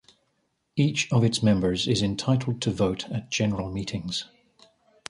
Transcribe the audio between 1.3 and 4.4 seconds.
members is entitled to vote at general meetings.